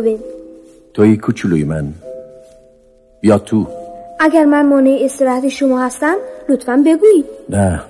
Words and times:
بتوون 0.00 0.18
توی 0.94 1.16
کوچولوی 1.16 1.64
من. 1.64 1.92
بیا 3.20 3.38
تو. 3.38 3.66
اگر 4.20 4.44
من 4.44 4.66
مانع 4.66 4.98
استراحت 5.00 5.48
شما 5.48 5.80
هستم 5.80 6.16
لطفا 6.48 6.82
بگویید 6.86 7.24
نه. 7.48 7.82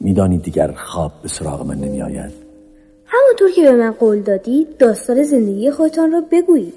میدانی 0.00 0.38
دیگر 0.38 0.72
خواب 0.72 1.12
به 1.22 1.28
سراغ 1.28 1.66
من 1.66 1.74
نمی 1.74 2.02
آید 2.02 2.32
همانطور 3.06 3.50
که 3.56 3.62
به 3.62 3.72
من 3.72 3.90
قول 3.90 4.20
دادید 4.20 4.76
داستان 4.78 5.22
زندگی 5.22 5.70
خودتان 5.70 6.12
را 6.12 6.22
بگویید 6.32 6.74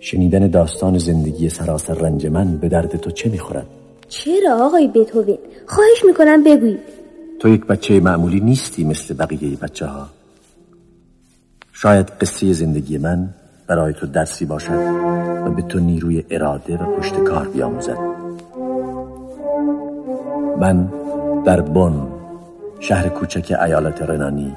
شنیدن 0.00 0.48
داستان 0.48 0.98
زندگی 0.98 1.48
سراسر 1.48 1.94
رنج 1.94 2.26
من 2.26 2.56
به 2.56 2.68
درد 2.68 2.96
تو 2.96 3.10
چه 3.10 3.28
می‌خورد؟ 3.28 3.66
چرا 4.08 4.66
آقای 4.66 4.88
بتوون؟ 4.88 5.38
خواهش 5.66 6.04
می‌کنم 6.04 6.44
بگویید 6.44 6.80
تو 7.38 7.48
یک 7.48 7.66
بچه 7.66 8.00
معمولی 8.00 8.40
نیستی 8.40 8.84
مثل 8.84 9.14
بقیه 9.14 9.56
بچه 9.62 9.86
ها 9.86 10.06
شاید 11.80 12.10
قصه 12.20 12.52
زندگی 12.52 12.98
من 12.98 13.28
برای 13.66 13.92
تو 13.92 14.06
درسی 14.06 14.44
باشد 14.44 14.72
و 15.46 15.50
به 15.50 15.62
تو 15.62 15.78
نیروی 15.80 16.24
اراده 16.30 16.76
و 16.76 16.96
پشت 16.96 17.14
کار 17.24 17.48
بیاموزد. 17.48 17.98
من 20.60 20.92
در 21.44 21.60
بن 21.60 22.06
شهر 22.80 23.08
کوچک 23.08 23.56
ایالت 23.64 24.02
رنانی 24.02 24.56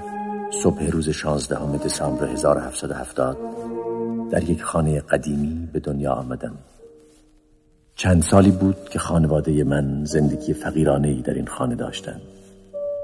صبح 0.63 0.89
روز 0.89 1.09
16 1.09 1.77
دسامبر 1.85 2.27
1770 2.27 3.37
در 4.31 4.43
یک 4.43 4.63
خانه 4.63 5.01
قدیمی 5.01 5.69
به 5.73 5.79
دنیا 5.79 6.13
آمدم. 6.13 6.53
چند 7.95 8.23
سالی 8.23 8.51
بود 8.51 8.89
که 8.89 8.99
خانواده 8.99 9.63
من 9.63 10.05
زندگی 10.05 10.53
فقیرانه 10.53 11.07
ای 11.07 11.21
در 11.21 11.33
این 11.33 11.47
خانه 11.47 11.75
داشتند. 11.75 12.21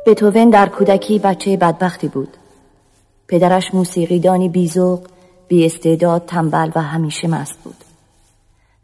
بتوون 0.05 0.49
در 0.49 0.69
کودکی 0.69 1.19
بچه 1.19 1.57
بدبختی 1.57 2.07
بود. 2.07 2.37
پدرش 3.27 3.73
موسیقیدانی 3.73 4.49
بیزوق 4.49 4.99
بی 5.47 5.65
استعداد 5.65 6.25
تنبل 6.25 6.71
و 6.75 6.81
همیشه 6.81 7.27
مست 7.27 7.57
بود. 7.63 7.75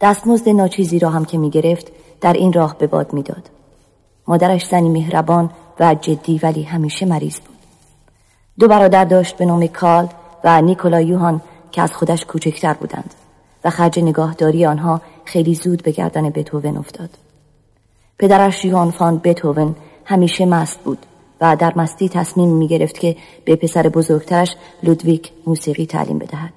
دستمزد 0.01 0.49
ناچیزی 0.49 0.99
را 0.99 1.09
هم 1.09 1.25
که 1.25 1.37
می 1.37 1.49
گرفت 1.49 1.91
در 2.21 2.33
این 2.33 2.53
راه 2.53 2.77
به 2.77 2.87
باد 2.87 3.13
می‌داد. 3.13 3.49
مادرش 4.27 4.65
زنی 4.65 4.89
مهربان 4.89 5.49
و 5.79 5.95
جدی 5.95 6.39
ولی 6.43 6.63
همیشه 6.63 7.05
مریض 7.05 7.39
بود. 7.39 7.57
دو 8.59 8.67
برادر 8.67 9.05
داشت 9.05 9.37
به 9.37 9.45
نام 9.45 9.67
کال 9.67 10.09
و 10.43 10.61
نیکولا 10.61 11.01
یوهان 11.01 11.41
که 11.71 11.81
از 11.81 11.93
خودش 11.93 12.25
کوچکتر 12.25 12.73
بودند 12.73 13.13
و 13.63 13.69
خرج 13.69 13.99
نگاهداری 13.99 14.65
آنها 14.65 15.01
خیلی 15.25 15.55
زود 15.55 15.83
به 15.83 15.91
گردن 15.91 16.29
بتوون 16.29 16.77
افتاد. 16.77 17.09
پدرش 18.19 18.65
یوهان 18.65 18.91
فان 18.91 19.17
بتوون 19.17 19.75
همیشه 20.05 20.45
مست 20.45 20.79
بود. 20.79 21.05
و 21.41 21.55
در 21.55 21.73
مستی 21.75 22.09
تصمیم 22.09 22.49
می 22.49 22.67
گرفت 22.67 22.99
که 22.99 23.15
به 23.45 23.55
پسر 23.55 23.89
بزرگترش 23.89 24.55
لودویک 24.83 25.31
موسیقی 25.47 25.85
تعلیم 25.85 26.19
بدهد. 26.19 26.53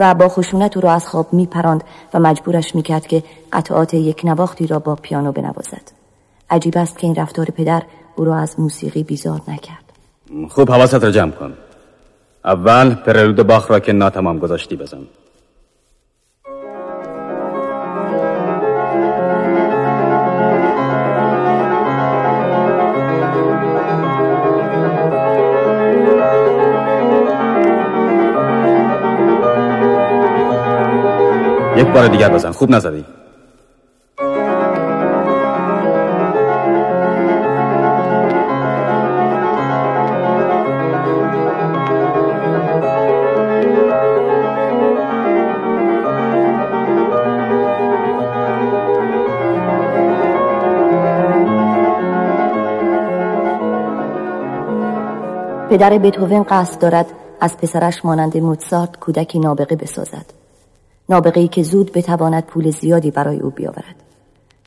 و 0.00 0.14
با 0.14 0.28
خشونت 0.28 0.76
او 0.76 0.82
را 0.82 0.92
از 0.92 1.06
خواب 1.06 1.32
می 1.32 1.46
پراند 1.46 1.84
و 2.14 2.18
مجبورش 2.18 2.74
می 2.74 2.82
کرد 2.82 3.06
که 3.06 3.22
قطعات 3.52 3.94
یک 3.94 4.24
نواختی 4.24 4.66
را 4.66 4.78
با 4.78 4.94
پیانو 4.94 5.32
بنوازد. 5.32 5.82
عجیب 6.50 6.78
است 6.78 6.98
که 6.98 7.06
این 7.06 7.16
رفتار 7.16 7.46
پدر 7.46 7.82
او 8.16 8.24
را 8.24 8.36
از 8.36 8.60
موسیقی 8.60 9.02
بیزار 9.02 9.40
نکرد. 9.48 9.84
خوب 10.48 10.70
حواست 10.70 10.94
را 10.94 11.10
جمع 11.10 11.30
کن. 11.30 11.54
اول 12.44 12.94
پرلود 12.94 13.42
باخ 13.42 13.70
را 13.70 13.80
که 13.80 13.92
ناتمام 13.92 14.38
گذاشتی 14.38 14.76
بزن. 14.76 15.06
یک 31.88 31.94
بار 31.94 32.08
دیگر 32.08 32.28
بزن. 32.28 32.50
خوب 32.50 32.70
نزدی. 32.70 33.04
پدر 55.70 55.98
بتوون 55.98 56.42
قصد 56.42 56.80
دارد 56.80 57.06
از 57.40 57.56
پسرش 57.56 58.04
مانند 58.04 58.36
موتسارت 58.36 58.96
کودکی 59.00 59.38
نابغه 59.38 59.76
بسازد. 59.76 60.37
نابغه 61.08 61.40
ای 61.40 61.48
که 61.48 61.62
زود 61.62 61.92
بتواند 61.92 62.44
پول 62.46 62.70
زیادی 62.70 63.10
برای 63.10 63.40
او 63.40 63.50
بیاورد. 63.50 63.94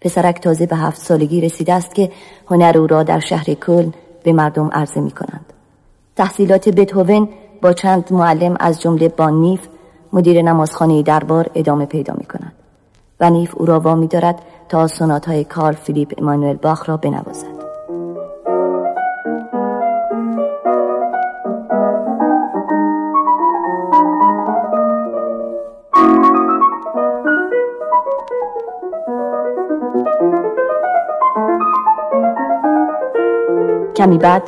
پسرک 0.02 0.42
تازه 0.42 0.66
به 0.66 0.76
هفت 0.76 1.02
سالگی 1.02 1.42
رسیده 1.42 1.74
است 1.74 1.96
که 1.96 2.12
هنر 2.48 2.78
او 2.78 2.88
را 2.88 3.04
در 3.04 3.20
شهر 3.20 3.44
کلن 3.44 3.94
به 4.24 4.34
مردم 4.34 4.70
عرضه 4.74 5.02
می 5.02 5.12
کنند 5.12 5.46
تحصیلات 6.16 6.70
بتوون 6.70 7.30
با 7.62 7.74
چند 7.74 8.14
معلم 8.14 8.58
از 8.60 8.82
جمله 8.82 9.10
بان 9.10 9.34
نیف 9.34 9.68
مدیر 10.14 10.42
نمازخانه 10.42 11.04
دربار 11.04 11.50
ادامه 11.56 11.86
پیدا 11.86 12.14
می 12.18 12.26
کند 12.26 12.54
و 13.20 13.30
نیف 13.30 13.54
او 13.58 13.66
را 13.66 13.80
وامی 13.80 14.08
دارد 14.08 14.42
تا 14.70 14.88
سنات 14.88 15.28
های 15.28 15.44
کارل 15.44 15.76
فیلیپ 15.76 16.14
امانوئل 16.18 16.56
باخ 16.56 16.90
را 16.90 16.98
بنوازد. 16.98 17.61
کمی 34.02 34.18
بعد 34.18 34.44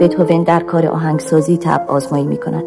بتوون 0.00 0.42
در 0.42 0.60
کار 0.60 0.86
آهنگسازی 0.86 1.56
تب 1.56 1.84
آزمایی 1.88 2.26
می 2.26 2.36
کند 2.36 2.64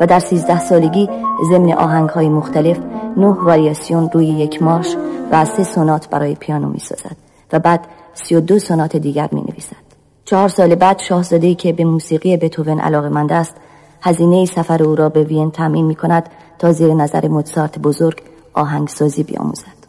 و 0.00 0.06
در 0.06 0.18
سیزده 0.18 0.58
سالگی 0.58 1.08
ضمن 1.50 1.72
آهنگ 1.72 2.08
های 2.08 2.28
مختلف 2.28 2.78
نه 3.16 3.26
واریاسیون 3.26 4.10
روی 4.12 4.26
یک 4.26 4.62
مارش 4.62 4.96
و 5.32 5.44
سه 5.44 5.64
سونات 5.64 6.08
برای 6.08 6.34
پیانو 6.34 6.68
می 6.68 6.78
سازد 6.78 7.16
و 7.52 7.58
بعد 7.58 7.86
سی 8.14 8.34
و 8.34 8.40
دو 8.40 8.58
سونات 8.58 8.96
دیگر 8.96 9.28
می 9.32 9.40
نویسد. 9.40 9.76
چهار 10.24 10.48
سال 10.48 10.74
بعد 10.74 10.98
شاهزاده 10.98 11.54
که 11.54 11.72
به 11.72 11.84
موسیقی 11.84 12.36
بتوون 12.36 12.80
علاقه 12.80 13.08
مند 13.08 13.32
است 13.32 13.54
هزینه 14.02 14.44
سفر 14.44 14.82
او 14.82 14.94
را 14.94 15.08
به 15.08 15.24
وین 15.24 15.50
تامین 15.50 15.84
می 15.84 15.94
کند 15.94 16.28
تا 16.58 16.72
زیر 16.72 16.94
نظر 16.94 17.28
موتسارت 17.28 17.78
بزرگ 17.78 18.22
آهنگسازی 18.54 19.22
بیاموزد. 19.22 19.82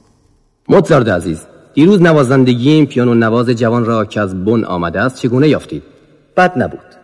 موتسارت 0.69 1.07
عزیز 1.07 1.52
دیروز 1.73 2.01
نوازندگی 2.01 2.69
این 2.69 2.85
پیانو 2.85 3.13
نواز 3.13 3.49
جوان 3.49 3.85
را 3.85 4.05
که 4.05 4.19
از 4.19 4.45
بن 4.45 4.63
آمده 4.63 5.01
است 5.01 5.15
چگونه 5.15 5.47
یافتید؟ 5.47 5.83
بد 6.37 6.57
نبود. 6.57 6.95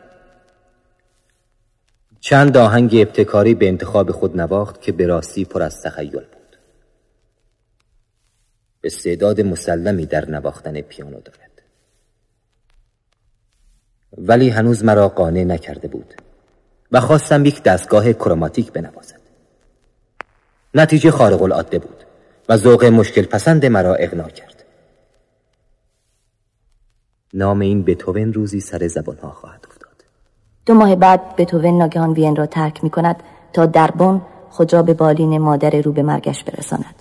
چند 2.19 2.57
آهنگ 2.57 2.95
ابتکاری 2.95 3.53
به 3.53 3.67
انتخاب 3.67 4.11
خود 4.11 4.37
نواخت 4.41 4.81
که 4.81 4.91
به 4.91 5.07
راستی 5.07 5.45
پر 5.45 5.61
از 5.61 5.81
تخیل 5.81 6.11
بود. 6.11 6.57
استعداد 8.83 9.41
مسلمی 9.41 10.05
در 10.05 10.29
نواختن 10.29 10.81
پیانو 10.81 11.19
دارد. 11.19 11.61
ولی 14.17 14.49
هنوز 14.49 14.83
مرا 14.83 15.09
قانع 15.09 15.43
نکرده 15.43 15.87
بود 15.87 16.13
و 16.91 16.99
خواستم 16.99 17.45
یک 17.45 17.63
دستگاه 17.63 18.13
کروماتیک 18.13 18.71
بنوازد. 18.71 19.19
نتیجه 20.73 21.11
خارق 21.11 21.41
العاده 21.41 21.79
بود 21.79 22.03
و 22.49 22.57
ذوق 22.57 22.85
مشکل 22.85 23.25
پسند 23.25 23.65
مرا 23.65 23.95
اغنا 23.95 24.29
کرد. 24.29 24.48
نام 27.33 27.59
این 27.59 27.83
بتوون 27.83 28.33
روزی 28.33 28.59
سر 28.59 28.87
زبان 28.87 29.17
ها 29.23 29.29
خواهد 29.29 29.65
افتاد. 29.69 30.03
دو 30.65 30.73
ماه 30.73 30.95
بعد 30.95 31.35
بتوون 31.35 31.77
ناگهان 31.77 32.13
وین 32.13 32.35
را 32.35 32.45
ترک 32.45 32.83
می 32.83 32.89
کند 32.89 33.23
تا 33.53 33.65
در 33.65 33.91
بن 33.91 34.21
خود 34.49 34.73
را 34.73 34.83
به 34.83 34.93
بالین 34.93 35.37
مادر 35.37 35.81
رو 35.81 35.91
به 35.91 36.03
مرگش 36.03 36.43
برساند. 36.43 36.95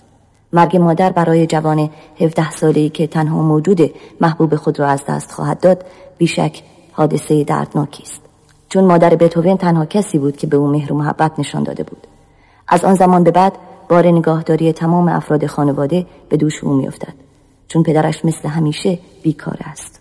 مرگ 0.53 0.77
مادر 0.77 1.11
برای 1.11 1.47
جوان 1.47 1.89
17 2.19 2.51
ساله‌ای 2.51 2.89
که 2.89 3.07
تنها 3.07 3.41
موجود 3.41 3.91
محبوب 4.21 4.55
خود 4.55 4.79
را 4.79 4.87
از 4.87 5.03
دست 5.07 5.31
خواهد 5.31 5.59
داد 5.59 5.85
بیشک 6.17 6.63
حادثه 6.91 7.43
دردناکی 7.43 8.03
است. 8.03 8.21
چون 8.69 8.83
مادر 8.83 9.15
بتوون 9.15 9.57
تنها 9.57 9.85
کسی 9.85 10.17
بود 10.17 10.37
که 10.37 10.47
به 10.47 10.57
او 10.57 10.67
مهر 10.67 10.93
و 10.93 10.97
محبت 10.97 11.39
نشان 11.39 11.63
داده 11.63 11.83
بود. 11.83 12.07
از 12.67 12.85
آن 12.85 12.95
زمان 12.95 13.23
به 13.23 13.31
بعد 13.31 13.53
بار 13.89 14.07
نگاهداری 14.07 14.73
تمام 14.73 15.07
افراد 15.07 15.45
خانواده 15.45 16.05
به 16.29 16.37
دوش 16.37 16.63
او 16.63 16.73
میافتد. 16.73 17.13
چون 17.67 17.83
پدرش 17.83 18.25
مثل 18.25 18.49
همیشه 18.49 18.99
بیکار 19.23 19.57
است. 19.65 19.98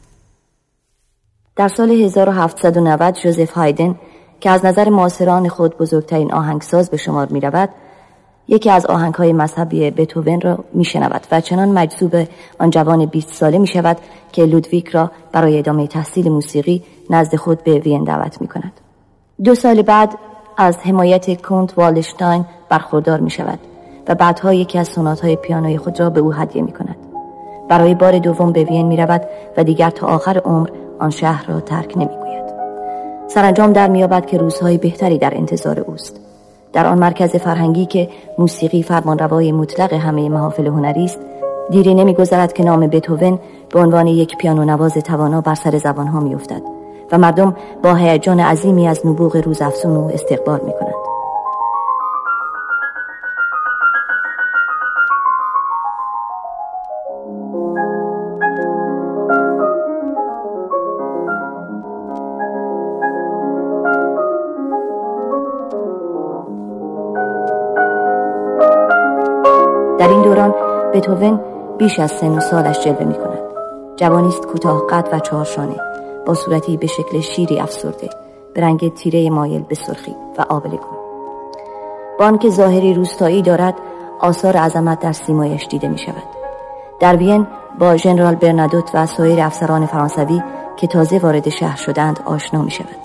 در 1.59 1.69
سال 1.69 1.91
1790 1.91 3.15
جوزف 3.15 3.53
هایدن 3.53 3.95
که 4.41 4.51
از 4.51 4.65
نظر 4.65 4.89
معاصران 4.89 5.49
خود 5.49 5.79
بزرگترین 5.79 6.33
آهنگساز 6.33 6.91
به 6.91 6.97
شمار 6.97 7.27
می 7.27 7.41
رود 7.41 7.69
یکی 8.49 8.71
از 8.71 8.87
آهنگهای 8.87 9.33
مذهبی 9.33 9.91
بتوون 9.91 10.41
را 10.41 10.65
می 10.73 10.85
شنود 10.85 11.27
و 11.33 11.41
چنان 11.41 11.69
مجذوب 11.69 12.15
آن 12.59 12.71
جوان 12.71 13.07
20 13.07 13.35
ساله 13.35 13.59
می 13.59 13.67
شود 13.67 13.97
که 14.33 14.45
لودویک 14.45 14.89
را 14.89 15.11
برای 15.33 15.59
ادامه 15.59 15.87
تحصیل 15.87 16.29
موسیقی 16.29 16.83
نزد 17.11 17.37
خود 17.37 17.65
به 17.65 17.79
وین 17.79 18.05
دعوت 18.05 18.41
می 18.41 18.49
کند. 18.49 18.73
دو 19.45 19.55
سال 19.55 19.83
بعد 19.83 20.19
از 20.57 20.79
حمایت 20.79 21.43
کنت 21.43 21.79
والشتاین 21.79 22.45
برخوردار 22.69 23.21
می 23.21 23.31
شود 23.31 23.59
و 24.09 24.15
بعدها 24.15 24.55
یکی 24.55 24.79
از 24.79 24.89
سونات 24.89 25.21
های 25.21 25.37
پیانوی 25.37 25.79
خود 25.79 26.01
را 26.01 26.11
به 26.11 26.21
او 26.21 26.33
هدیه 26.33 26.63
می 26.63 26.73
کند. 26.73 27.08
برای 27.69 27.95
بار 27.95 28.19
دوم 28.19 28.53
به 28.53 28.65
وین 28.65 28.87
می 28.87 28.97
رود 28.97 29.23
و 29.57 29.65
دیگر 29.65 29.91
تا 29.91 30.07
آخر 30.07 30.39
عمر 30.39 30.69
آن 30.99 31.11
شهر 31.11 31.47
را 31.47 31.61
ترک 31.61 31.97
نمی 31.97 32.07
گوید. 32.07 32.45
سرانجام 33.29 33.73
در 33.73 33.89
میابد 33.89 34.27
که 34.27 34.39
روزهای 34.39 34.79
بهتری 34.79 35.19
در 35.19 35.37
انتظار 35.37 35.81
اوست. 35.81 36.21
در 36.73 36.87
آن 36.87 36.99
مرکز 36.99 37.37
فرهنگی 37.37 37.87
که 37.87 38.09
موسیقی 38.39 38.83
فرمانروای 38.83 39.53
مطلق 39.53 39.93
همه 39.93 40.29
محافل 40.29 40.67
هنری 40.67 41.05
است 41.05 41.19
دیری 41.71 41.95
نمیگذرد 41.95 42.53
که 42.53 42.65
نام 42.65 42.87
بتوون 42.87 43.39
به 43.71 43.81
عنوان 43.81 44.07
یک 44.07 44.37
پیانو 44.37 44.65
نواز 44.65 44.95
توانا 44.95 45.41
بر 45.41 45.55
سر 45.55 45.79
زبانها 45.79 46.21
میافتد 46.21 46.63
و 47.13 47.19
مردم 47.19 47.57
با 47.83 47.95
هیجان 47.95 48.41
عظیمی 48.41 48.89
از 48.89 49.07
نبوغ 49.07 49.37
روز 49.37 49.63
افسون 49.63 49.97
او 49.97 50.11
استقبال 50.13 50.61
می 50.61 50.73
کنند. 50.73 50.98
بتوون 71.09 71.41
بیش 71.79 71.99
از 71.99 72.11
سن 72.11 72.37
و 72.37 72.41
سالش 72.41 72.85
جلوه 72.85 73.05
می 73.05 73.15
کند. 73.15 73.39
جوانی 73.97 74.29
است 74.29 74.47
کوتاه 74.47 74.87
قد 74.91 75.09
و 75.13 75.19
چهارشانه. 75.19 75.77
با 76.27 76.35
صورتی 76.35 76.77
به 76.77 76.87
شکل 76.87 77.21
شیری 77.21 77.61
افسرده. 77.61 78.11
به 78.55 78.61
رنگ 78.61 78.95
تیره 78.95 79.31
مایل 79.31 79.63
به 79.63 79.75
سرخی 79.75 80.15
و 80.39 80.43
آبلگون 80.49 80.99
با 82.19 82.25
آنکه 82.25 82.51
ظاهری 82.51 82.95
روستایی 82.95 83.43
دارد 83.43 83.75
آثار 84.21 84.57
عظمت 84.57 85.01
در 85.01 85.13
سیمایش 85.13 85.67
دیده 85.67 85.89
می 85.89 85.99
شود 85.99 86.23
در 87.01 87.17
وین 87.17 87.47
با 87.79 87.97
ژنرال 87.97 88.35
برنادوت 88.35 88.91
و 88.95 89.07
سایر 89.07 89.41
افسران 89.41 89.87
فرانسوی 89.87 90.43
که 90.77 90.87
تازه 90.87 91.19
وارد 91.19 91.49
شهر 91.49 91.77
شدند 91.77 92.21
آشنا 92.25 92.63
می 92.63 92.71
شود 92.71 92.97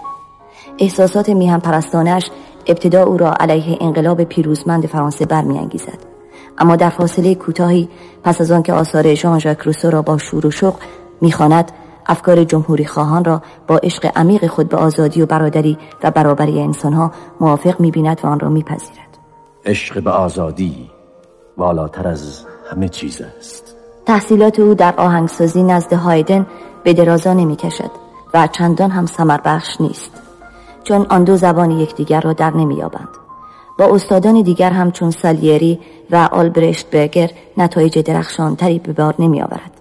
احساسات 0.80 1.30
میهم 1.30 1.60
پرستانش 1.60 2.32
ابتدا 2.68 3.04
او 3.04 3.18
را 3.18 3.34
علیه 3.40 3.78
انقلاب 3.82 4.24
پیروزمند 4.24 4.86
فرانسه 4.86 5.26
برمیانگیزد. 5.26 6.13
اما 6.58 6.76
در 6.76 6.90
فاصله 6.90 7.36
کوتاهی 7.36 7.90
پس 8.24 8.42
از 8.42 8.52
آنکه 8.52 8.74
آثار 8.74 9.14
ژان 9.14 9.40
ژاک 9.40 9.60
روسو 9.60 9.90
را 9.90 10.02
با 10.02 10.18
شور 10.18 10.46
و 10.46 10.52
شوق 10.52 10.76
می‌خواند 11.22 11.72
افکار 12.06 12.44
جمهوری 12.44 12.86
خواهان 12.86 13.26
را 13.26 13.42
با 13.68 13.78
عشق 13.78 14.12
عمیق 14.16 14.48
خود 14.48 14.70
به 14.70 14.78
آزادی 14.78 15.22
و 15.22 15.26
برادری 15.26 15.78
و 16.04 16.12
برابری 16.12 16.62
انسانها 16.62 17.12
موافق 17.40 17.80
می‌بیند 17.80 18.22
و 18.24 18.28
آن 18.28 18.40
را 18.40 18.50
میپذیرد. 18.50 19.18
عشق 19.66 20.04
به 20.04 20.12
آزادی 20.12 20.90
والاتر 21.58 22.08
از 22.08 22.46
همه 22.72 22.90
چیز 22.90 23.22
است. 23.22 23.76
تحصیلات 24.06 24.60
او 24.60 24.74
در 24.74 24.94
آهنگسازی 24.98 25.64
نزد 25.64 25.94
هایدن 25.94 26.46
به 26.84 26.94
درازا 26.94 27.34
نمی‌کشد 27.34 27.92
و 28.34 28.48
چندان 28.48 28.92
هم 28.92 29.06
سمر 29.06 29.40
بخش 29.46 29.82
نیست 29.82 30.12
چون 30.84 31.06
آن 31.10 31.24
دو 31.24 31.38
زبان 31.38 31.72
یکدیگر 31.72 32.22
را 32.22 32.34
در 32.34 32.52
نمییابند. 32.52 33.23
با 33.80 33.86
استادان 33.86 34.42
دیگر 34.42 34.70
هم 34.70 34.92
چون 34.92 35.12
سالیری 35.12 35.80
و 36.12 36.30
آلبرشت 36.32 36.90
برگر 36.90 37.32
نتایج 37.58 38.00
درخشانتری 38.00 38.80
به 38.80 38.94
بار 38.94 39.16
نمی 39.20 39.42
آورد. 39.42 39.72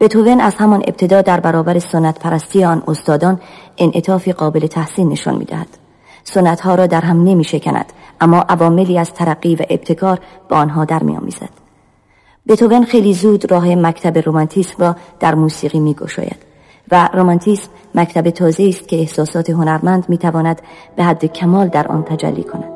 بتوون 0.00 0.40
از 0.40 0.54
همان 0.54 0.82
ابتدا 0.86 1.22
در 1.22 1.40
برابر 1.40 1.78
سنت 1.78 2.18
پرستی 2.18 2.64
آن 2.64 2.82
استادان 2.88 3.40
انعطافی 3.78 4.32
قابل 4.32 4.66
تحسین 4.66 5.08
نشان 5.08 5.36
می 5.36 5.44
دهد. 5.44 5.68
سنت 6.24 6.60
ها 6.60 6.74
را 6.74 6.86
در 6.86 7.00
هم 7.00 7.24
نمی 7.24 7.44
شکند 7.44 7.92
اما 8.20 8.40
عواملی 8.48 8.98
از 8.98 9.12
ترقی 9.12 9.54
و 9.54 9.62
ابتکار 9.70 10.18
به 10.48 10.56
آنها 10.56 10.84
در 10.84 11.02
می 11.02 11.16
آمیزد. 11.16 11.62
بتوون 12.48 12.84
خیلی 12.84 13.14
زود 13.14 13.52
راه 13.52 13.74
مکتب 13.74 14.18
رومانتیسم 14.18 14.74
را 14.78 14.96
در 15.20 15.34
موسیقی 15.34 15.80
می 15.80 15.94
گشاید 15.94 16.36
و 16.90 17.08
رومانتیسم 17.12 17.68
مکتب 17.94 18.30
تازه 18.30 18.64
است 18.68 18.88
که 18.88 18.96
احساسات 18.96 19.50
هنرمند 19.50 20.04
می 20.08 20.18
تواند 20.18 20.62
به 20.96 21.04
حد 21.04 21.24
کمال 21.24 21.68
در 21.68 21.88
آن 21.88 22.02
تجلی 22.02 22.42
کند. 22.42 22.71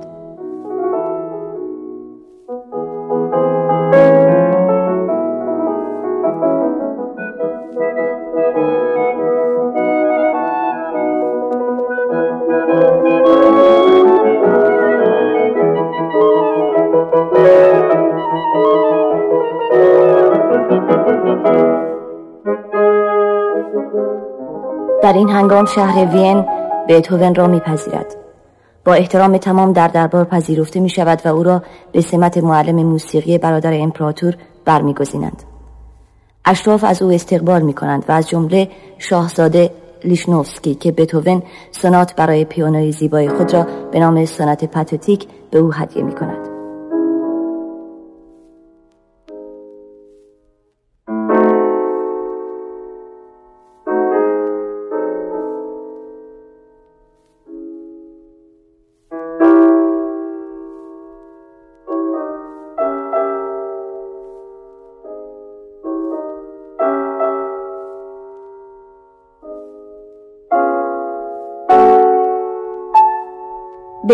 هنگام 25.37 25.65
شهر 25.65 26.05
وین 26.05 26.44
بیتوون 26.87 27.35
را 27.35 27.47
میپذیرد 27.47 28.17
با 28.85 28.94
احترام 28.94 29.38
تمام 29.38 29.73
در 29.73 29.88
دربار 29.88 30.25
پذیرفته 30.25 30.81
می 30.81 30.88
شود 30.88 31.23
و 31.25 31.29
او 31.29 31.43
را 31.43 31.62
به 31.93 32.00
سمت 32.00 32.38
معلم 32.38 32.77
موسیقی 32.77 33.38
برادر 33.38 33.73
امپراتور 33.75 34.35
برمیگزینند. 34.65 35.43
اشراف 36.44 36.85
از 36.85 37.03
او 37.03 37.12
استقبال 37.12 37.62
می 37.62 37.73
کنند 37.73 38.05
و 38.09 38.12
از 38.12 38.29
جمله 38.29 38.69
شاهزاده 38.99 39.71
لیشنوفسکی 40.05 40.75
که 40.75 40.93
بتوون 40.93 41.43
سنات 41.71 42.15
برای 42.15 42.44
پیانوی 42.44 42.93
زیبای 42.93 43.29
خود 43.29 43.55
را 43.55 43.67
به 43.93 43.99
نام 43.99 44.25
سنت 44.25 44.65
پاتتیک 44.65 45.27
به 45.50 45.59
او 45.59 45.73
هدیه 45.73 46.03
می 46.03 46.12
کند. 46.12 46.45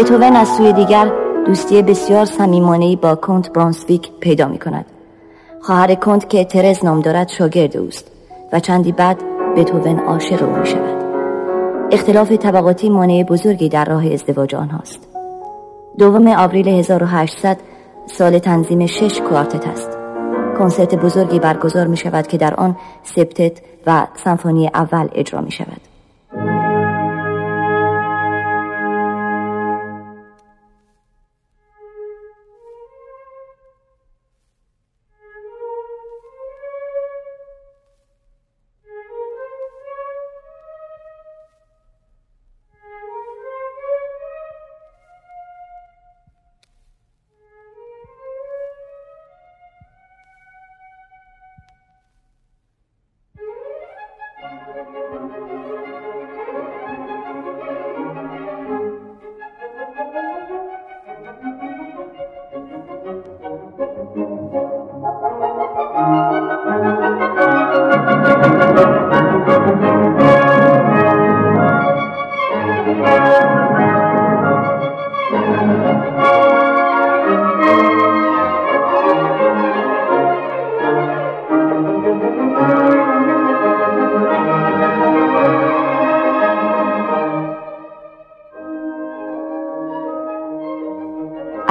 بتوون 0.02 0.36
از 0.36 0.48
سوی 0.48 0.72
دیگر 0.72 1.12
دوستی 1.46 1.82
بسیار 1.82 2.24
صمیمانه‌ای 2.24 2.96
با 2.96 3.14
کنت 3.14 3.52
برانسویک 3.52 4.10
پیدا 4.20 4.48
می 4.48 4.58
کند. 4.58 4.84
خواهر 5.60 5.94
کنت 5.94 6.30
که 6.30 6.44
ترز 6.44 6.84
نام 6.84 7.00
دارد 7.00 7.28
شاگرد 7.28 7.76
اوست 7.76 8.10
و 8.52 8.60
چندی 8.60 8.92
بعد 8.92 9.22
بتوون 9.56 9.98
عاشق 9.98 10.42
او 10.42 10.56
می 10.56 10.66
شود. 10.66 11.04
اختلاف 11.92 12.32
طبقاتی 12.32 12.90
مانع 12.90 13.22
بزرگی 13.22 13.68
در 13.68 13.84
راه 13.84 14.06
ازدواج 14.06 14.54
آنهاست. 14.54 15.08
دوم 15.98 16.26
آوریل 16.26 16.68
1800 16.68 17.56
سال 18.06 18.38
تنظیم 18.38 18.86
شش 18.86 19.20
کوارتت 19.20 19.68
است. 19.68 19.90
کنسرت 20.58 20.94
بزرگی 20.94 21.38
برگزار 21.38 21.86
می 21.86 21.96
شود 21.96 22.26
که 22.26 22.38
در 22.38 22.54
آن 22.54 22.76
سپتت 23.02 23.52
و 23.86 24.06
سمفونی 24.24 24.70
اول 24.74 25.08
اجرا 25.14 25.40
می 25.40 25.50
شود. 25.50 25.91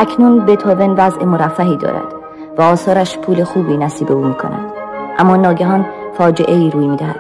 اکنون 0.01 0.46
بتوون 0.46 0.89
وضع 0.89 1.24
مرفهی 1.24 1.77
دارد 1.77 2.13
و 2.58 2.62
آثارش 2.62 3.17
پول 3.17 3.43
خوبی 3.43 3.77
نصیب 3.77 4.12
او 4.12 4.24
می 4.24 4.34
کند 4.34 4.74
اما 5.20 5.36
ناگهان 5.36 5.86
فاجعه 6.17 6.55
ای 6.55 6.70
روی 6.70 6.88
می 6.88 6.98
دهد 6.98 7.20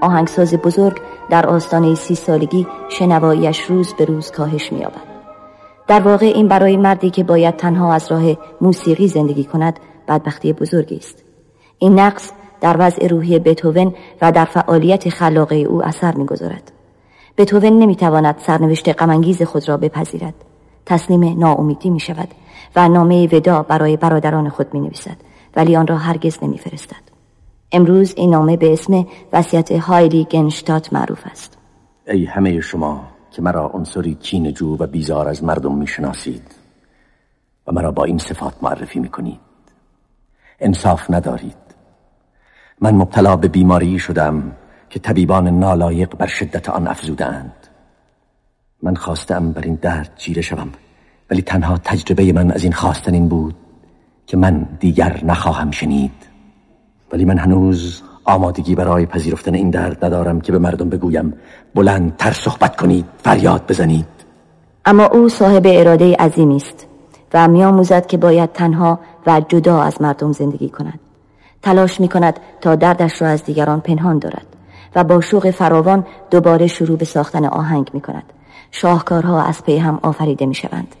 آهنگساز 0.00 0.54
بزرگ 0.54 1.00
در 1.30 1.46
آستانه 1.46 1.94
سی 1.94 2.14
سالگی 2.14 2.66
شنواییش 2.88 3.60
روز 3.60 3.94
به 3.94 4.04
روز 4.04 4.30
کاهش 4.30 4.72
می 4.72 4.80
یابد. 4.80 5.02
در 5.86 6.00
واقع 6.00 6.26
این 6.26 6.48
برای 6.48 6.76
مردی 6.76 7.10
که 7.10 7.24
باید 7.24 7.56
تنها 7.56 7.94
از 7.94 8.12
راه 8.12 8.22
موسیقی 8.60 9.08
زندگی 9.08 9.44
کند 9.44 9.80
بدبختی 10.08 10.52
بزرگی 10.52 10.96
است. 10.96 11.24
این 11.78 12.00
نقص 12.00 12.30
در 12.60 12.76
وضع 12.78 13.06
روحی 13.06 13.38
بتوون 13.38 13.94
و 14.22 14.32
در 14.32 14.44
فعالیت 14.44 15.08
خلاقه 15.08 15.56
او 15.56 15.84
اثر 15.84 16.14
می‌گذارد. 16.14 16.72
بتوون 17.36 17.78
نمی‌تواند 17.78 18.34
سرنوشت 18.38 19.02
غمانگیز 19.02 19.42
خود 19.42 19.68
را 19.68 19.76
بپذیرد. 19.76 20.34
تسلیم 20.86 21.38
ناامیدی 21.38 21.90
می 21.90 22.00
شود 22.00 22.28
و 22.76 22.88
نامه 22.88 23.26
ودا 23.26 23.62
برای 23.62 23.96
برادران 23.96 24.48
خود 24.48 24.74
می 24.74 24.80
نویسد 24.80 25.16
ولی 25.56 25.76
آن 25.76 25.86
را 25.86 25.96
هرگز 25.96 26.38
نمی 26.42 26.58
فرستد. 26.58 27.12
امروز 27.72 28.14
این 28.16 28.30
نامه 28.30 28.56
به 28.56 28.72
اسم 28.72 29.06
وسیعت 29.32 29.72
هایلی 29.72 30.24
گنشتات 30.24 30.92
معروف 30.92 31.26
است. 31.30 31.58
ای 32.06 32.24
همه 32.24 32.60
شما 32.60 33.04
که 33.30 33.42
مرا 33.42 33.70
عنصری 33.74 34.18
جو 34.54 34.76
و 34.76 34.86
بیزار 34.86 35.28
از 35.28 35.44
مردم 35.44 35.74
می 35.74 35.86
شناسید 35.86 36.42
و 37.66 37.72
مرا 37.72 37.90
با 37.90 38.04
این 38.04 38.18
صفات 38.18 38.54
معرفی 38.62 39.00
می 39.00 39.08
کنید 39.08 39.40
انصاف 40.60 41.10
ندارید. 41.10 41.56
من 42.80 42.94
مبتلا 42.94 43.36
به 43.36 43.48
بیماری 43.48 43.98
شدم 43.98 44.56
که 44.90 44.98
طبیبان 44.98 45.48
نالایق 45.48 46.16
بر 46.16 46.26
شدت 46.26 46.68
آن 46.68 46.88
افزودند 46.88 47.68
من 48.82 48.96
خواستم 48.96 49.52
بر 49.52 49.62
این 49.62 49.74
درد 49.74 50.10
جیره 50.16 50.42
شوم 50.42 50.68
ولی 51.30 51.42
تنها 51.42 51.78
تجربه 51.78 52.32
من 52.32 52.50
از 52.50 52.62
این 52.62 52.72
خواستن 52.72 53.14
این 53.14 53.28
بود 53.28 53.54
که 54.26 54.36
من 54.36 54.66
دیگر 54.80 55.20
نخواهم 55.24 55.70
شنید. 55.70 56.12
ولی 57.12 57.24
من 57.24 57.38
هنوز 57.38 58.02
آمادگی 58.24 58.74
برای 58.74 59.06
پذیرفتن 59.06 59.54
این 59.54 59.70
درد 59.70 60.04
ندارم 60.04 60.40
که 60.40 60.52
به 60.52 60.58
مردم 60.58 60.88
بگویم 60.88 61.34
بلندتر 61.74 62.32
صحبت 62.32 62.76
کنید 62.76 63.04
فریاد 63.18 63.66
بزنید. 63.68 64.06
اما 64.84 65.04
او 65.04 65.28
صاحب 65.28 65.62
اراده 65.66 66.14
عظیمی 66.14 66.56
است 66.56 66.86
و 67.34 67.48
میآموزد 67.48 68.06
که 68.06 68.16
باید 68.16 68.52
تنها 68.52 69.00
و 69.26 69.40
جدا 69.48 69.82
از 69.82 70.02
مردم 70.02 70.32
زندگی 70.32 70.68
کند. 70.68 71.00
تلاش 71.62 72.00
می 72.00 72.08
کند 72.08 72.40
تا 72.60 72.74
دردش 72.74 73.22
را 73.22 73.28
از 73.28 73.44
دیگران 73.44 73.80
پنهان 73.80 74.18
دارد 74.18 74.46
و 74.94 75.04
با 75.04 75.20
شوق 75.20 75.50
فراوان 75.50 76.06
دوباره 76.30 76.66
شروع 76.66 76.98
به 76.98 77.04
ساختن 77.04 77.44
آهنگ 77.44 77.90
می 77.94 78.00
کند 78.00 78.32
شاهکارها 78.72 79.42
از 79.42 79.64
پی 79.64 79.76
هم 79.76 79.98
آفریده 80.02 80.46
می 80.46 80.54
شوند 80.54 80.96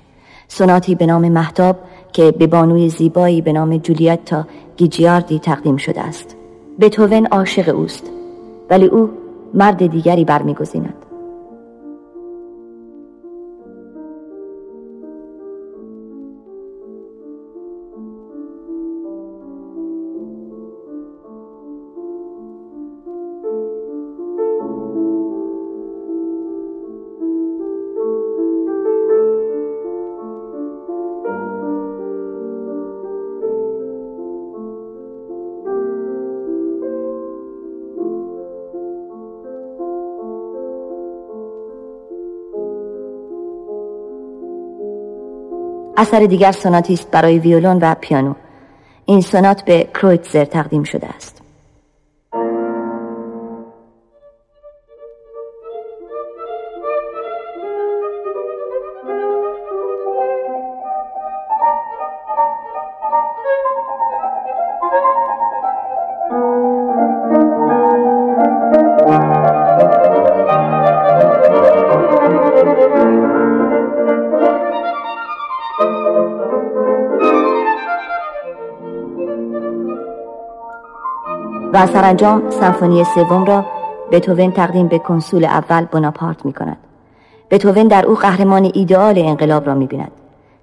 سناتی 0.48 0.94
به 0.94 1.06
نام 1.06 1.28
محتاب 1.28 1.76
که 2.12 2.30
به 2.30 2.46
بانوی 2.46 2.88
زیبایی 2.88 3.40
به 3.40 3.52
نام 3.52 3.76
جولیتا 3.76 4.46
گیجیاردی 4.76 5.38
تقدیم 5.38 5.76
شده 5.76 6.00
است. 6.00 6.36
بتوون 6.80 7.26
عاشق 7.26 7.74
اوست. 7.74 8.10
ولی 8.70 8.86
او 8.86 9.10
مرد 9.54 9.86
دیگری 9.86 10.24
برمیگزیند. 10.24 10.94
اثر 46.02 46.20
دیگر 46.26 46.52
سوناتی 46.52 46.94
است 46.94 47.10
برای 47.10 47.38
ویولون 47.38 47.78
و 47.82 47.94
پیانو. 48.00 48.34
این 49.06 49.20
سونات 49.20 49.64
به 49.64 49.88
کرویتزر 49.94 50.44
تقدیم 50.44 50.82
شده 50.82 51.06
است. 51.06 51.41
و 81.72 81.86
سرانجام 81.86 82.50
سمفونی 82.50 83.04
سوم 83.04 83.44
را 83.44 83.64
بتوون 84.12 84.50
تقدیم 84.50 84.88
به 84.88 84.98
کنسول 84.98 85.44
اول 85.44 85.84
بناپارت 85.84 86.46
می 86.46 86.52
کند 86.52 86.76
بتوون 87.50 87.88
در 87.88 88.06
او 88.06 88.14
قهرمان 88.14 88.70
ایدئال 88.74 89.18
انقلاب 89.18 89.66
را 89.66 89.74
می 89.74 89.86
بیند 89.86 90.10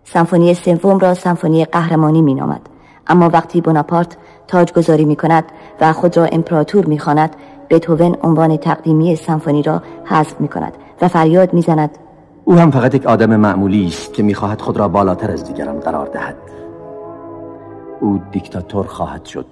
سمفونی 0.03 0.53
سوم 0.53 0.99
را 0.99 1.13
سمفونی 1.13 1.65
قهرمانی 1.65 2.21
می 2.21 2.33
نامد. 2.33 2.61
اما 3.07 3.29
وقتی 3.29 3.61
بناپارت 3.61 4.17
تاجگذاری 4.47 5.05
می 5.05 5.15
کند 5.15 5.43
و 5.81 5.93
خود 5.93 6.17
را 6.17 6.25
امپراتور 6.25 6.85
می 6.85 6.99
خواند 6.99 7.35
بتوون 7.69 8.15
عنوان 8.23 8.57
تقدیمی 8.57 9.15
سمفونی 9.15 9.63
را 9.63 9.83
حذف 10.05 10.41
می 10.41 10.47
کند 10.47 10.73
و 11.01 11.07
فریاد 11.07 11.53
می 11.53 11.61
زند 11.61 11.97
او 12.45 12.55
هم 12.55 12.71
فقط 12.71 12.95
یک 12.95 13.05
آدم 13.05 13.35
معمولی 13.35 13.87
است 13.87 14.13
که 14.13 14.23
می‌خواهد 14.23 14.61
خود 14.61 14.77
را 14.77 14.87
بالاتر 14.87 15.31
از 15.31 15.43
دیگران 15.43 15.79
قرار 15.79 16.07
دهد. 16.07 16.35
او 17.99 18.19
دیکتاتور 18.31 18.85
خواهد 18.87 19.25
شد. 19.25 19.45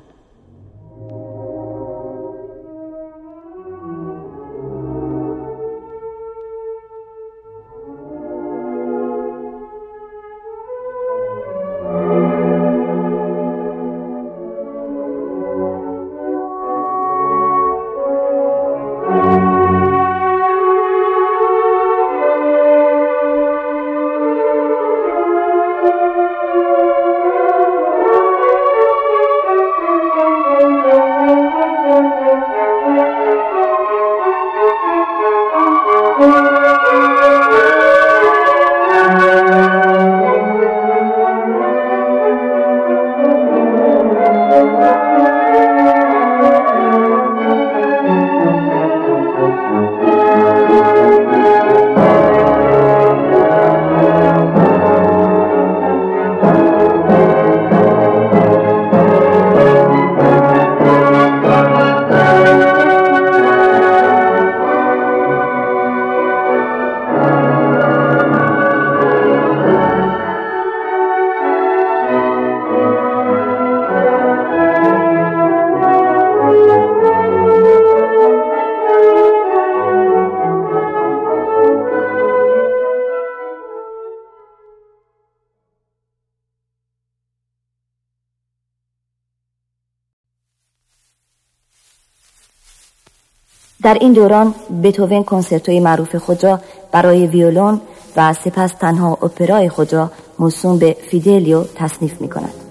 در 93.88 93.94
این 93.94 94.14
دوران 94.14 94.56
بتوون 94.84 95.24
کنسرتوی 95.24 95.80
معروف 95.80 96.16
خود 96.16 96.44
را 96.44 96.60
برای 96.92 97.28
ویولون 97.28 97.82
و 98.18 98.34
سپس 98.34 98.72
تنها 98.72 99.12
اپرای 99.22 99.70
خود 99.70 99.94
را 99.94 100.12
موسوم 100.40 100.78
به 100.78 100.98
فیدلیو 101.10 101.64
تصنیف 101.76 102.22
می 102.22 102.30
کند. 102.30 102.67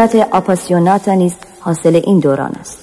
سنت 0.00 0.28
آپاسیوناتا 0.30 1.14
نیز 1.14 1.34
حاصل 1.60 2.00
این 2.04 2.20
دوران 2.20 2.52
است. 2.60 2.79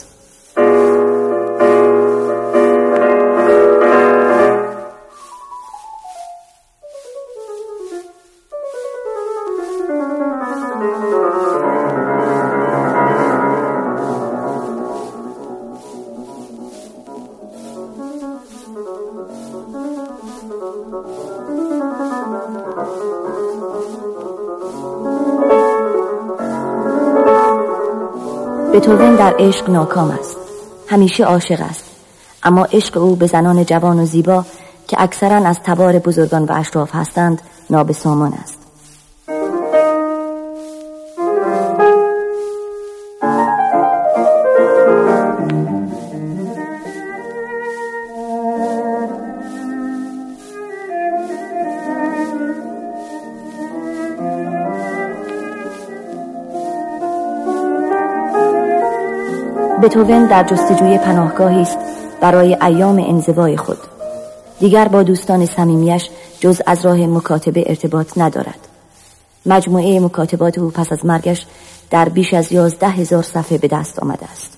بتوون 28.74 29.16
در 29.16 29.36
عشق 29.40 29.70
ناکام 29.70 30.12
است. 30.12 30.38
همیشه 30.88 31.24
عاشق 31.24 31.62
است. 31.62 31.84
اما 32.44 32.66
عشق 32.66 32.98
او 32.98 33.16
به 33.16 33.28
زنان 33.28 33.66
جوان 33.66 34.00
و 34.00 34.06
زیبا 34.06 34.46
که 34.88 35.02
اکثرا 35.02 35.48
از 35.48 35.60
تبار 35.64 36.00
بزرگان 36.00 36.44
و 36.44 36.52
اشراف 36.52 36.96
هستند 36.96 37.42
نابسامان 37.70 38.34
است. 38.34 38.67
بتوون 59.84 60.26
در 60.26 60.44
جستجوی 60.44 60.98
پناهگاهی 60.98 61.62
است 61.62 61.78
برای 62.22 62.58
ایام 62.62 63.00
انزوای 63.08 63.58
خود. 63.58 63.78
دیگر 64.60 64.88
با 64.88 65.04
دوستان 65.04 65.46
صمیمیش 65.46 66.10
جز 66.40 66.62
از 66.66 66.86
راه 66.86 66.98
مکاتبه 66.98 67.64
ارتباط 67.68 68.18
ندارد. 68.18 68.68
مجموعه 69.46 70.00
مکاتبات 70.00 70.58
او 70.58 70.70
پس 70.72 70.92
از 70.92 71.06
مرگش 71.06 71.46
در 71.90 72.10
بیش 72.10 72.34
از 72.34 72.52
یازده 72.52 72.90
هزار 72.90 73.24
صفحه 73.24 73.58
به 73.58 73.68
دست 73.68 74.00
آمده 74.00 74.26
است. 74.32 74.58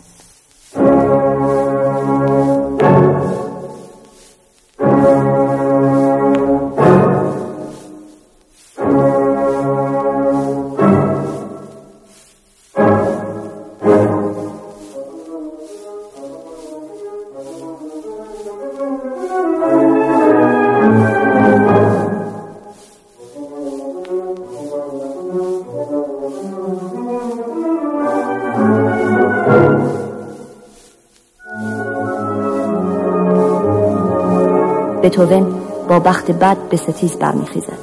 بتوون 35.03 35.61
با 35.89 35.99
بخت 35.99 36.31
بد 36.31 36.57
به 36.69 36.77
ستیز 36.77 37.11
برمیخیزد. 37.11 37.77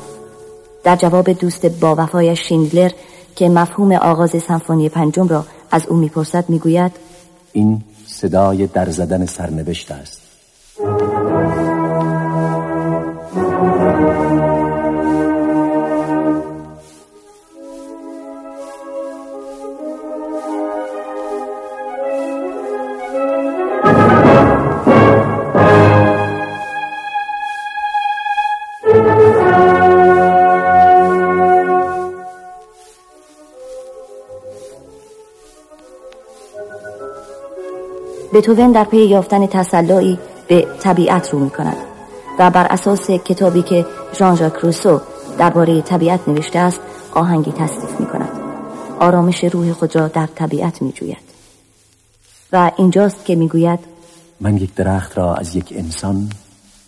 در 0.85 0.97
جواب 0.97 1.31
دوست 1.31 1.67
با 1.67 1.95
وفایش 1.99 2.41
شیندلر 2.41 2.91
که 3.37 3.49
مفهوم 3.49 3.93
آغاز 3.93 4.43
سمفونی 4.49 4.89
پنجم 4.89 5.29
را 5.29 5.45
از 5.71 5.87
او 5.87 5.97
می‌پرسد 5.97 6.45
می‌گوید 6.49 6.93
این 7.53 7.83
صدای 8.07 8.67
در 8.67 8.91
زدن 8.91 9.27
سرنوشت 9.27 9.91
است. 9.91 10.16
بتوون 38.37 38.73
در 38.73 38.85
پی 38.85 38.97
یافتن 38.97 39.47
تسلایی 39.47 40.19
به 40.49 40.67
طبیعت 40.81 41.31
رو 41.31 41.39
می 41.39 41.51
کند 41.51 41.77
و 42.39 42.51
بر 42.51 42.67
اساس 42.71 43.11
کتابی 43.11 43.63
که 43.63 43.87
ژان 44.19 44.37
ژاک 44.37 44.53
روسو 44.53 45.01
درباره 45.39 45.83
طبیعت 45.83 46.29
نوشته 46.29 46.59
است 46.59 46.81
آهنگی 47.15 47.53
تصدیف 47.53 48.01
می 48.01 48.07
کند 48.07 48.29
آرامش 49.01 49.45
روح 49.45 49.73
خود 49.73 49.97
را 49.97 50.09
در 50.09 50.27
طبیعت 50.27 50.83
می 50.83 50.93
جوید 50.93 51.17
و 52.53 52.71
اینجاست 52.77 53.25
که 53.25 53.35
می 53.35 53.49
گوید 53.49 53.79
من 54.41 54.57
یک 54.57 54.75
درخت 54.75 55.19
را 55.19 55.35
از 55.35 55.57
یک 55.57 55.73
انسان 55.77 56.31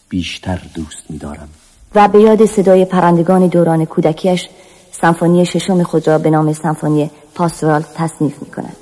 بیشتر 0.08 0.60
دوست 0.74 1.10
می 1.10 1.18
دارم 1.18 1.48
و 1.94 2.08
به 2.08 2.20
یاد 2.20 2.44
صدای 2.46 2.84
پرندگان 2.84 3.46
دوران 3.46 3.84
کودکیش 3.84 4.48
سمفونی 4.92 5.46
ششم 5.46 5.82
خود 5.82 6.08
را 6.08 6.18
به 6.18 6.30
نام 6.30 6.52
سمفونی 6.52 7.10
پاستورال 7.34 7.84
تصنیف 7.94 8.42
می 8.42 8.50
کند 8.50 8.76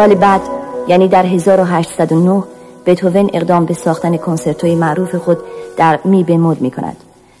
سال 0.00 0.14
بعد 0.14 0.40
یعنی 0.88 1.08
در 1.08 1.26
1809 1.26 2.42
بتوون 2.86 3.30
اقدام 3.32 3.64
به 3.64 3.74
ساختن 3.74 4.16
کنسرتوی 4.16 4.74
معروف 4.74 5.14
خود 5.14 5.38
در 5.76 6.00
می 6.04 6.22
مود 6.22 6.60
می 6.60 6.70
کند. 6.70 6.96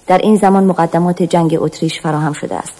در 0.06 0.18
این 0.18 0.36
زمان 0.36 0.64
مقدمات 0.64 1.22
جنگ 1.22 1.58
اتریش 1.60 2.00
فراهم 2.00 2.32
شده 2.32 2.56
است 2.56 2.72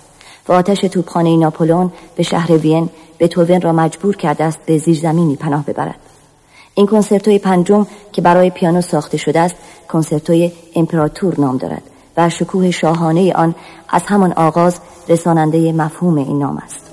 و 0.49 0.53
آتش 0.53 0.81
توپخانه 0.81 1.37
ناپولون 1.37 1.93
به 2.17 2.23
شهر 2.23 2.53
وین 2.53 2.89
بتوون 3.19 3.61
را 3.61 3.73
مجبور 3.73 4.17
کرده 4.17 4.45
است 4.45 4.59
به 4.67 4.79
زیرزمینی 4.79 5.37
پناه 5.37 5.65
ببرد. 5.65 6.01
این 6.75 6.87
کنسرتوی 6.87 7.39
پنجم 7.39 7.87
که 8.13 8.23
برای 8.23 8.51
پیانو 8.51 8.81
ساخته 8.81 9.17
شده 9.17 9.41
است 9.41 9.55
کنسرتوی 9.89 10.53
امپراتور 10.77 11.41
نام 11.41 11.57
دارد 11.57 11.83
و 12.17 12.29
شکوه 12.29 12.71
شاهانه 12.71 13.33
آن 13.33 13.55
از 13.89 14.03
همان 14.07 14.33
آغاز 14.33 14.81
رساننده 15.09 15.73
مفهوم 15.73 16.17
این 16.17 16.39
نام 16.39 16.57
است. 16.65 16.90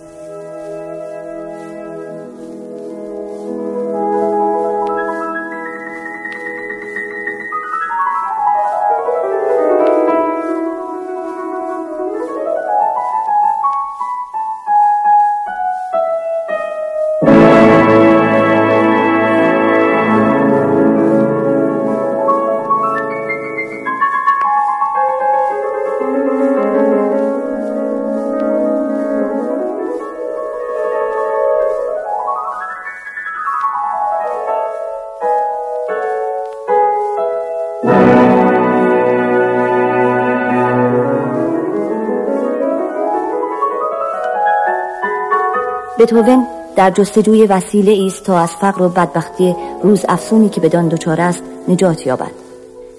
بتوون 46.08 46.48
در 46.76 46.92
جستجوی 46.92 47.46
وسیله 47.46 48.06
است 48.06 48.24
تا 48.24 48.40
از 48.40 48.52
فقر 48.52 48.82
و 48.82 48.90
بدبختی 48.90 49.56
روز 49.84 50.06
افسونی 50.10 50.50
که 50.50 50.62
بدان 50.62 50.88
دچار 50.88 51.22
است 51.22 51.44
نجات 51.68 52.08
یابد. 52.08 52.32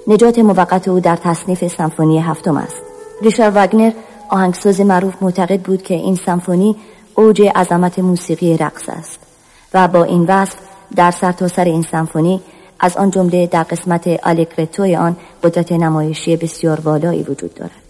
نجات 0.07 0.39
موقت 0.39 0.89
او 0.89 1.01
در 1.01 1.17
تصنیف 1.17 1.67
سمفونی 1.77 2.19
هفتم 2.19 2.57
است. 2.57 2.77
ریشار 3.23 3.53
وگنر 3.55 3.93
آهنگساز 4.29 4.81
معروف 4.81 5.15
معتقد 5.21 5.61
بود 5.61 5.83
که 5.83 5.95
این 5.95 6.15
سمفونی 6.15 6.77
اوج 7.15 7.43
عظمت 7.43 7.99
موسیقی 7.99 8.57
رقص 8.57 8.89
است 8.89 9.19
و 9.75 9.89
با 9.89 10.05
این 10.05 10.25
وصف 10.29 10.57
در 10.97 11.11
سرتاسر 11.11 11.55
سر 11.57 11.65
این 11.65 11.83
سمفونی 11.83 12.41
از 12.81 12.97
آن 12.97 13.11
جمله 13.11 13.47
در 13.47 13.63
قسمت 13.63 14.09
آلگرتوی 14.23 14.97
آن 14.97 15.17
قدرت 15.45 15.73
نمایشی 15.73 16.37
بسیار 16.37 16.81
والایی 16.81 17.23
وجود 17.23 17.55
دارد. 17.55 17.88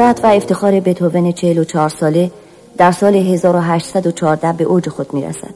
شهرت 0.00 0.24
و 0.24 0.26
افتخار 0.26 0.80
بتوون 0.80 1.32
44 1.32 1.88
ساله 1.88 2.30
در 2.76 2.92
سال 2.92 3.14
1814 3.14 4.52
به 4.52 4.64
اوج 4.64 4.88
خود 4.88 5.14
می 5.14 5.24
رسد. 5.24 5.54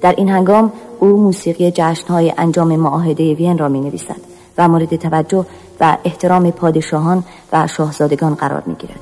در 0.00 0.14
این 0.16 0.28
هنگام 0.28 0.72
او 1.00 1.08
موسیقی 1.08 1.70
جشنهای 1.70 2.34
انجام 2.38 2.76
معاهده 2.76 3.34
وین 3.34 3.58
را 3.58 3.68
می 3.68 3.80
نویسد 3.80 4.20
و 4.58 4.68
مورد 4.68 4.96
توجه 4.96 5.46
و 5.80 5.96
احترام 6.04 6.50
پادشاهان 6.50 7.24
و 7.52 7.66
شاهزادگان 7.66 8.34
قرار 8.34 8.62
می 8.66 8.74
گیرد. 8.74 9.00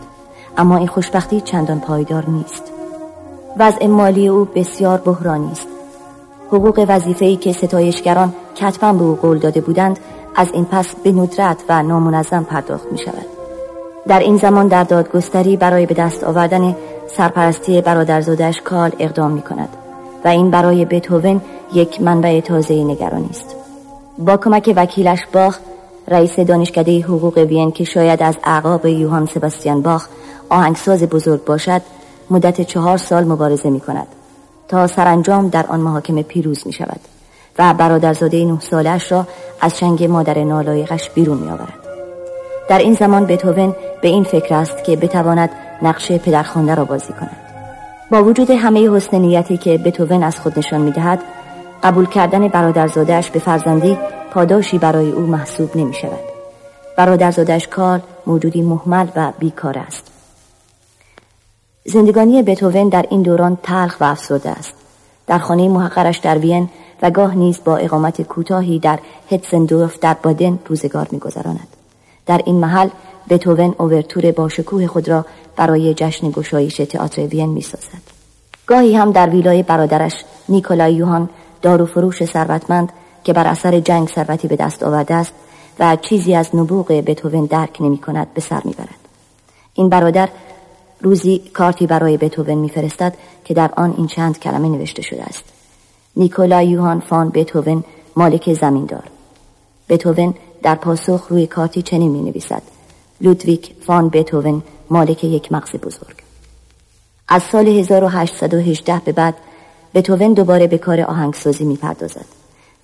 اما 0.58 0.76
این 0.76 0.86
خوشبختی 0.86 1.40
چندان 1.40 1.80
پایدار 1.80 2.30
نیست. 2.30 2.72
وضع 3.58 3.86
مالی 3.86 4.28
او 4.28 4.44
بسیار 4.44 4.98
بحرانی 4.98 5.52
است. 5.52 5.68
حقوق 6.48 6.84
وظیفه‌ای 6.88 7.36
که 7.36 7.52
ستایشگران 7.52 8.34
کتبا 8.54 8.92
به 8.92 9.04
او 9.04 9.14
قول 9.14 9.38
داده 9.38 9.60
بودند 9.60 9.98
از 10.36 10.48
این 10.52 10.64
پس 10.64 10.94
به 10.94 11.12
ندرت 11.12 11.64
و 11.68 11.82
نامنظم 11.82 12.44
پرداخت 12.44 12.92
می 12.92 12.98
شود. 12.98 13.39
در 14.08 14.18
این 14.18 14.36
زمان 14.36 14.68
در 14.68 14.84
دادگستری 14.84 15.56
برای 15.56 15.86
به 15.86 15.94
دست 15.94 16.24
آوردن 16.24 16.76
سرپرستی 17.16 17.80
برادرزادش 17.80 18.60
کال 18.60 18.92
اقدام 18.98 19.30
می 19.30 19.42
کند 19.42 19.68
و 20.24 20.28
این 20.28 20.50
برای 20.50 20.84
بتوون 20.84 21.40
یک 21.74 22.02
منبع 22.02 22.40
تازه 22.40 22.84
نگرانی 22.84 23.28
است 23.30 23.56
با 24.18 24.36
کمک 24.36 24.72
وکیلش 24.76 25.26
باخ 25.32 25.58
رئیس 26.08 26.40
دانشکده 26.40 27.00
حقوق 27.00 27.38
وین 27.38 27.72
که 27.72 27.84
شاید 27.84 28.22
از 28.22 28.36
اعقاب 28.44 28.86
یوهان 28.86 29.26
سباستیان 29.26 29.82
باخ 29.82 30.08
آهنگساز 30.48 31.02
بزرگ 31.02 31.44
باشد 31.44 31.82
مدت 32.30 32.60
چهار 32.60 32.96
سال 32.96 33.24
مبارزه 33.24 33.70
می 33.70 33.80
کند 33.80 34.06
تا 34.68 34.86
سرانجام 34.86 35.48
در 35.48 35.66
آن 35.66 35.80
محاکمه 35.80 36.22
پیروز 36.22 36.66
می 36.66 36.72
شود 36.72 37.00
و 37.58 37.74
برادرزاده 37.74 38.44
نه 38.44 38.60
سالش 38.60 39.12
را 39.12 39.26
از 39.60 39.76
چنگ 39.76 40.04
مادر 40.04 40.44
نالایقش 40.44 41.10
بیرون 41.10 41.38
می 41.38 41.50
آورد. 41.50 41.89
در 42.70 42.78
این 42.78 42.94
زمان 42.94 43.26
بتوون 43.26 43.74
به 44.02 44.08
این 44.08 44.24
فکر 44.24 44.54
است 44.54 44.84
که 44.84 44.96
بتواند 44.96 45.50
نقش 45.82 46.12
پدرخوانده 46.12 46.74
را 46.74 46.84
بازی 46.84 47.12
کند. 47.12 47.36
با 48.10 48.24
وجود 48.24 48.50
همه 48.50 48.90
حسن 48.90 49.18
نیتی 49.18 49.56
که 49.56 49.78
بتوون 49.78 50.22
از 50.22 50.40
خود 50.40 50.58
نشان 50.58 50.80
می‌دهد 50.80 51.22
قبول 51.82 52.06
کردن 52.06 52.48
برادرزادهش 52.48 53.30
به 53.30 53.38
فرزندی 53.38 53.98
پاداشی 54.30 54.78
برای 54.78 55.10
او 55.10 55.22
محسوب 55.22 55.76
نمی 55.76 55.94
شود 55.94 56.20
برادرزادهش 56.96 57.66
کار 57.66 58.00
موجودی 58.26 58.62
محمل 58.62 59.06
و 59.16 59.32
بیکار 59.38 59.78
است. 59.78 60.10
زندگانی 61.84 62.42
بتوون 62.42 62.88
در 62.88 63.06
این 63.10 63.22
دوران 63.22 63.58
تلخ 63.62 63.96
و 64.00 64.04
افسرده 64.04 64.50
است. 64.50 64.74
در 65.26 65.38
خانه 65.38 65.68
محقرش 65.68 66.18
در 66.18 66.38
وین 66.38 66.68
و 67.02 67.10
گاه 67.10 67.34
نیز 67.34 67.60
با 67.64 67.76
اقامت 67.76 68.22
کوتاهی 68.22 68.78
در 68.78 68.98
هتسندورف 69.30 69.98
در 69.98 70.16
بادن 70.22 70.58
روزگار 70.66 71.08
میگذراند. 71.10 71.79
در 72.30 72.40
این 72.44 72.56
محل 72.56 72.88
بتوون 73.28 73.74
اوورتور 73.78 74.32
با 74.32 74.48
شکوه 74.48 74.86
خود 74.86 75.08
را 75.08 75.26
برای 75.56 75.94
جشن 75.94 76.30
گشایش 76.30 76.76
تئاتر 76.76 77.22
وین 77.22 77.48
می 77.48 77.60
سازد. 77.60 78.02
گاهی 78.66 78.96
هم 78.96 79.12
در 79.12 79.28
ویلای 79.28 79.62
برادرش 79.62 80.24
نیکولای 80.48 80.94
یوهان 80.94 81.28
دارو 81.62 81.86
فروش 81.86 82.24
ثروتمند 82.24 82.92
که 83.24 83.32
بر 83.32 83.46
اثر 83.46 83.80
جنگ 83.80 84.08
ثروتی 84.08 84.48
به 84.48 84.56
دست 84.56 84.82
آورده 84.82 85.14
است 85.14 85.32
و 85.78 85.96
چیزی 85.96 86.34
از 86.34 86.56
نبوغ 86.56 86.92
بتوون 86.92 87.44
درک 87.44 87.76
نمی 87.80 87.98
کند 87.98 88.34
به 88.34 88.40
سر 88.40 88.62
می 88.64 88.72
برد. 88.72 89.00
این 89.74 89.88
برادر 89.88 90.28
روزی 91.00 91.38
کارتی 91.38 91.86
برای 91.86 92.16
بتوون 92.16 92.58
میفرستد 92.58 93.14
که 93.44 93.54
در 93.54 93.70
آن 93.76 93.94
این 93.96 94.06
چند 94.06 94.38
کلمه 94.38 94.68
نوشته 94.68 95.02
شده 95.02 95.22
است 95.22 95.44
نیکولای 96.16 96.66
یوهان 96.66 97.00
فان 97.00 97.30
بتوون 97.30 97.84
مالک 98.16 98.52
زمیندار 98.52 99.04
بتوون 99.88 100.34
در 100.62 100.74
پاسخ 100.74 101.26
روی 101.28 101.46
کارتی 101.46 101.82
چنین 101.82 102.10
می 102.10 102.22
نویسد 102.22 102.62
لودویک 103.20 103.74
فان 103.86 104.08
بتوون 104.08 104.62
مالک 104.90 105.24
یک 105.24 105.52
مغز 105.52 105.70
بزرگ. 105.70 106.16
از 107.28 107.42
سال 107.42 107.68
1818 107.68 109.00
به 109.04 109.12
بعد 109.12 109.34
بتوون 109.94 110.32
دوباره 110.32 110.66
به 110.66 110.78
کار 110.78 111.00
آهنگسازی 111.00 111.64
می 111.64 111.76
پردازد 111.76 112.24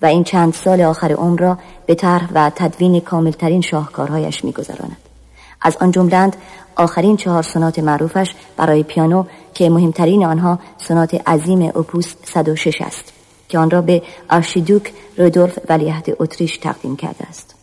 و 0.01 0.05
این 0.05 0.23
چند 0.23 0.53
سال 0.53 0.81
آخر 0.81 1.11
عمر 1.11 1.39
را 1.39 1.57
به 1.85 1.95
طرح 1.95 2.29
و 2.33 2.51
تدوین 2.55 2.99
کاملترین 2.99 3.61
شاهکارهایش 3.61 4.45
میگذراند. 4.45 4.97
از 5.61 5.77
آن 5.77 5.91
جملند 5.91 6.35
آخرین 6.75 7.17
چهار 7.17 7.43
سنات 7.43 7.79
معروفش 7.79 8.35
برای 8.57 8.83
پیانو 8.83 9.23
که 9.53 9.69
مهمترین 9.69 10.25
آنها 10.25 10.59
سنات 10.77 11.29
عظیم 11.29 11.61
اوپوس 11.61 12.13
106 12.25 12.81
است 12.81 13.13
که 13.49 13.57
آن 13.59 13.69
را 13.69 13.81
به 13.81 14.01
آرشیدوک 14.29 14.93
رودولف 15.17 15.59
ولیعهد 15.69 16.15
اتریش 16.19 16.57
تقدیم 16.57 16.95
کرده 16.95 17.27
است. 17.29 17.56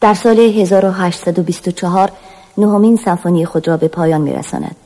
در 0.00 0.14
سال 0.14 0.38
1824 0.38 2.12
نهمین 2.58 2.96
سمفونی 2.96 3.46
خود 3.46 3.68
را 3.68 3.76
به 3.76 3.88
پایان 3.88 4.20
میرساند. 4.20 4.76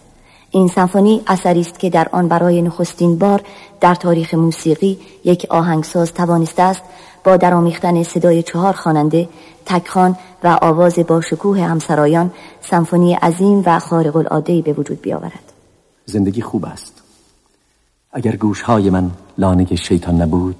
این 0.51 0.69
سمفونی 0.69 1.23
اثری 1.27 1.61
است 1.61 1.79
که 1.79 1.91
در 1.91 2.09
آن 2.13 2.29
برای 2.29 2.63
نخستین 2.63 3.19
بار 3.19 3.43
در 3.81 3.95
تاریخ 3.95 4.35
موسیقی 4.35 4.99
یک 5.25 5.47
آهنگساز 5.51 6.15
توانسته 6.15 6.63
است 6.63 6.83
با 7.25 7.37
درآمیختن 7.37 8.03
صدای 8.03 8.43
چهار 8.43 8.73
خواننده 8.73 9.29
تکخان 9.67 10.17
و 10.45 10.59
آواز 10.63 10.99
با 10.99 11.21
شکوه 11.21 11.61
همسرایان 11.61 12.31
سمفونی 12.61 13.15
عظیم 13.15 13.63
و 13.67 13.79
خارق 13.79 14.17
العاده 14.17 14.63
به 14.63 14.73
وجود 14.73 15.01
بیاورد. 15.01 15.53
زندگی 16.07 16.43
خوب 16.43 16.65
است. 16.65 17.03
اگر 18.13 18.37
گوشهای 18.37 18.91
من 18.91 19.11
لانه 19.39 19.77
شیطان 19.77 20.23
نبود 20.23 20.57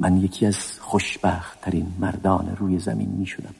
من 0.00 0.16
یکی 0.16 0.46
از 0.46 0.80
خوشبخت 0.80 1.60
ترین 1.60 1.86
مردان 1.98 2.56
روی 2.56 2.78
زمین 2.78 3.08
می 3.08 3.26
شدم 3.26 3.54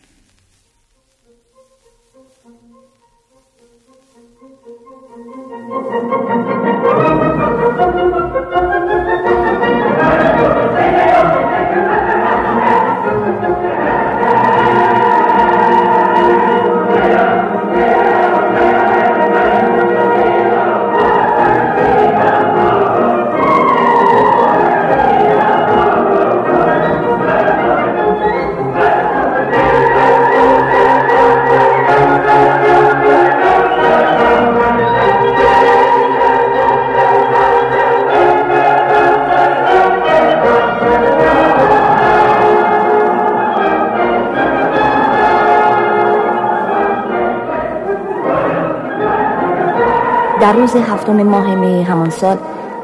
در 50.51 50.57
روز 50.57 50.77
هفتم 50.77 51.23
ماه 51.23 51.55
می 51.55 51.83
همان 51.83 52.11
سال 52.11 52.39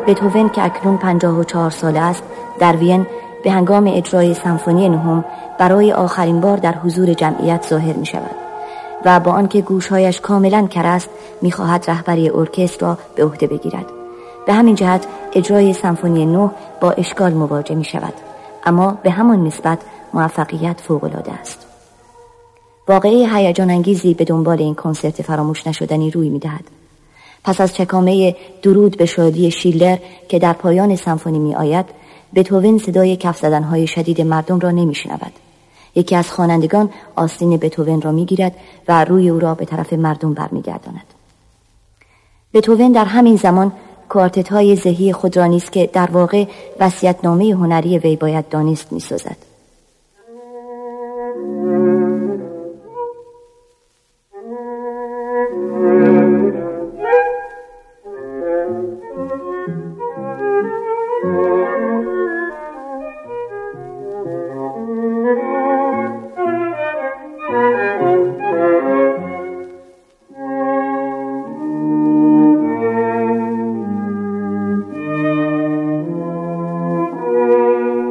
بتوون 0.07 0.49
که 0.49 0.65
اکنون 0.65 0.97
پنجاه 0.97 1.39
و 1.39 1.45
چهار 1.45 1.71
ساله 1.71 2.01
است 2.01 2.23
در 2.59 2.77
وین 2.77 3.07
به 3.45 3.51
هنگام 3.51 3.87
اجرای 3.87 4.35
سمفونی 4.35 4.89
نهم 4.89 5.25
برای 5.59 5.93
آخرین 5.93 6.41
بار 6.41 6.57
در 6.57 6.75
حضور 6.75 7.15
جمعیت 7.15 7.67
ظاهر 7.69 7.93
می 7.93 8.07
شود 8.07 8.35
و 9.05 9.21
با 9.21 9.33
آنکه 9.33 9.61
گوشهایش 9.61 10.21
کاملا 10.21 10.67
کر 10.67 10.87
است 10.87 11.09
می‌خواهد 11.43 11.85
رهبری 11.91 12.31
ارکستر 12.31 12.87
را 12.87 12.99
به 13.15 13.25
عهده 13.25 13.47
بگیرد. 13.47 13.87
به 14.47 14.53
همین 14.53 14.75
جهت 14.75 15.07
اجرای 15.33 15.73
سمفونی 15.73 16.27
نه 16.27 16.51
با 16.81 16.91
اشکال 16.91 17.33
مواجه 17.33 17.75
می 17.75 17.85
شود. 17.85 18.15
اما 18.65 18.99
به 19.03 19.11
همان 19.11 19.45
نسبت 19.45 19.79
موفقیت 20.15 20.81
فوقالعاده 20.81 21.33
است. 21.33 21.67
واقعی 22.89 23.27
هیجان 23.27 23.71
انگیزی 23.71 24.15
به 24.15 24.25
دنبال 24.25 24.59
این 24.59 24.75
کنسرت 24.75 25.23
فراموش 25.23 25.67
نشدنی 25.67 26.11
روی 26.11 26.29
می 26.29 26.39
دهد. 26.39 26.86
پس 27.47 27.61
از 27.61 27.75
چکامه 27.75 28.37
درود 28.63 28.97
به 28.97 29.07
شادی 29.07 29.51
شیلر 29.51 29.97
که 30.29 30.39
در 30.39 30.53
پایان 30.53 30.97
سمفونی 30.97 31.39
می 31.39 31.55
آید 31.55 31.87
صدای 32.79 33.17
کف 33.17 33.39
زدنهای 33.39 33.87
شدید 33.87 34.21
مردم 34.21 34.59
را 34.59 34.71
نمی 34.71 34.95
شنود. 34.95 35.33
یکی 35.95 36.17
از 36.17 36.33
خوانندگان 36.33 36.91
آستین 37.17 37.57
بتوون 37.57 38.01
را 38.01 38.13
می 38.13 38.25
گیرد 38.25 38.53
و 38.89 39.05
روی 39.05 39.29
او 39.29 39.39
را 39.39 39.55
به 39.55 39.65
طرف 39.65 39.93
مردم 39.93 40.35
برمیگرداند. 40.35 41.15
بتوون 42.55 42.93
در 42.93 43.05
همین 43.05 43.37
زمان 43.37 43.73
کوارتت 44.09 44.53
های 44.53 44.77
ذهی 44.77 45.13
خود 45.13 45.37
را 45.37 45.47
نیست 45.47 45.73
که 45.73 45.91
در 45.93 46.11
واقع 46.11 46.45
وسیعتنامه 46.81 47.55
هنری 47.55 47.99
وی 47.99 48.17
باید 48.17 48.49
دانست 48.49 48.93
می 48.93 49.01
سازد. 49.01 49.37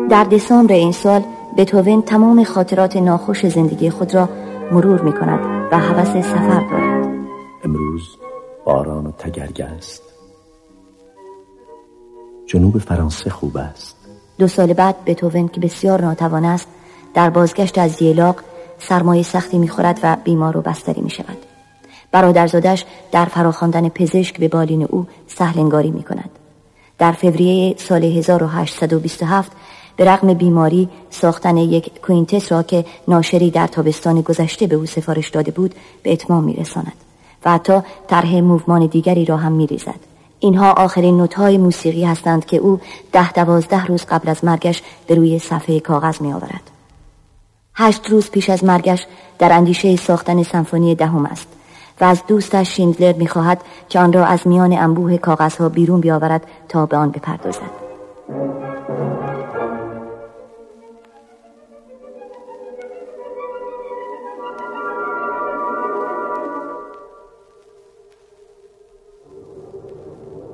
در 0.09 0.23
دسامبر 0.23 0.73
این 0.73 0.91
سال 0.91 1.23
بتوون 1.57 2.01
تمام 2.01 2.43
خاطرات 2.43 2.97
ناخوش 2.97 3.45
زندگی 3.47 3.89
خود 3.89 4.15
را 4.15 4.29
مرور 4.71 5.01
می 5.01 5.13
کند 5.13 5.39
و 5.71 5.79
حوث 5.79 6.25
سفر 6.25 6.59
دارد. 6.71 7.15
امروز 7.63 8.17
باران 8.65 9.05
و 9.05 9.11
تگرگ 9.11 9.61
است. 9.61 10.03
جنوب 12.47 12.77
فرانسه 12.77 13.29
خوب 13.29 13.57
است. 13.57 13.95
دو 14.39 14.47
سال 14.47 14.73
بعد 14.73 14.95
بتوون 15.05 15.47
که 15.47 15.59
بسیار 15.59 16.01
ناتوان 16.01 16.45
است 16.45 16.67
در 17.13 17.29
بازگشت 17.29 17.77
از 17.77 18.01
یلاق 18.01 18.35
سرمایه 18.79 19.23
سختی 19.23 19.57
می‌خورد 19.57 19.99
و 20.03 20.17
بیمار 20.23 20.57
و 20.57 20.61
بستری 20.61 21.01
می 21.01 21.09
شود 21.09 21.37
برادرزادش 22.11 22.85
در 23.11 23.25
فراخواندن 23.25 23.89
پزشک 23.89 24.39
به 24.39 24.47
بالین 24.47 24.83
او 24.83 25.07
سهلنگاری 25.27 25.91
می 25.91 26.03
کند 26.03 26.29
در 26.97 27.11
فوریه 27.11 27.75
سال 27.77 28.03
1827 28.03 29.51
به 29.95 30.05
رغم 30.05 30.33
بیماری 30.33 30.89
ساختن 31.09 31.57
یک 31.57 32.01
کوینتس 32.01 32.51
را 32.51 32.63
که 32.63 32.85
ناشری 33.07 33.51
در 33.51 33.67
تابستان 33.67 34.21
گذشته 34.21 34.67
به 34.67 34.75
او 34.75 34.85
سفارش 34.85 35.29
داده 35.29 35.51
بود 35.51 35.75
به 36.03 36.13
اتمام 36.13 36.43
میرساند 36.43 36.93
و 37.45 37.51
حتی 37.51 37.79
طرح 38.07 38.35
موومان 38.35 38.85
دیگری 38.85 39.25
را 39.25 39.37
هم 39.37 39.51
میریزد 39.51 39.99
اینها 40.39 40.71
آخرین 40.71 41.17
نوتهای 41.17 41.57
موسیقی 41.57 42.03
هستند 42.03 42.45
که 42.45 42.57
او 42.57 42.79
ده 43.11 43.31
دوازده 43.31 43.85
روز 43.85 44.05
قبل 44.05 44.29
از 44.29 44.45
مرگش 44.45 44.81
به 45.07 45.15
روی 45.15 45.39
صفحه 45.39 45.79
کاغذ 45.79 46.21
می 46.21 46.33
آورد. 46.33 46.71
هشت 47.75 48.09
روز 48.09 48.31
پیش 48.31 48.49
از 48.49 48.63
مرگش 48.63 49.07
در 49.39 49.53
اندیشه 49.53 49.95
ساختن 49.95 50.43
سمفونی 50.43 50.95
دهم 50.95 51.25
است 51.25 51.47
و 52.01 52.03
از 52.03 52.21
دوستش 52.27 52.75
شیندلر 52.75 53.13
می‌خواهد 53.13 53.61
که 53.89 53.99
آن 53.99 54.13
را 54.13 54.25
از 54.25 54.47
میان 54.47 54.73
انبوه 54.73 55.17
کاغذها 55.17 55.69
بیرون 55.69 56.01
بیاورد 56.01 56.47
تا 56.69 56.85
به 56.85 56.97
آن 56.97 57.11
بپردازد. 57.11 57.85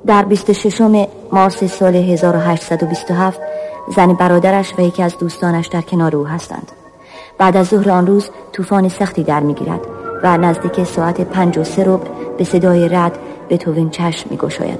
در 0.05 0.25
26 0.25 0.81
مارس 1.31 1.63
سال 1.63 1.95
1827 1.95 3.41
زن 3.95 4.13
برادرش 4.13 4.73
و 4.77 4.81
یکی 4.81 5.03
از 5.03 5.17
دوستانش 5.17 5.67
در 5.67 5.81
کنار 5.81 6.15
او 6.15 6.27
هستند. 6.27 6.71
بعد 7.37 7.57
از 7.57 7.67
ظهر 7.67 7.91
آن 7.91 8.07
روز 8.07 8.29
طوفان 8.51 8.89
سختی 8.89 9.23
در 9.23 9.39
می‌گیرد 9.39 9.81
و 10.23 10.37
نزدیک 10.37 10.83
ساعت 10.83 11.21
پنج 11.21 11.57
و 11.57 11.63
سه 11.63 11.83
رب 11.83 12.01
به 12.37 12.43
صدای 12.43 12.89
رد 12.89 13.17
به 13.49 13.57
توین 13.57 13.89
چشم 13.89 14.29
می 14.29 14.37
گشاید. 14.37 14.79